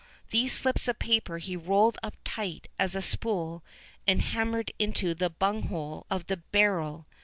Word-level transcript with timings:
These 0.31 0.53
slips 0.53 0.87
of 0.87 0.97
paper 0.97 1.37
he 1.37 1.55
rolled 1.55 1.99
up 2.01 2.15
tight 2.23 2.67
as 2.79 2.95
a 2.95 3.03
spool 3.03 3.63
and 4.07 4.19
hammered 4.19 4.71
into 4.79 5.13
the 5.13 5.29
bunghole 5.29 6.07
of 6.09 6.25
the 6.25 6.37
barrel. 6.37 7.05